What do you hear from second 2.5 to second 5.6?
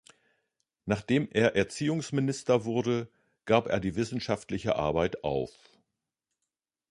wurde, gab er die wissenschaftliche Arbeit auf.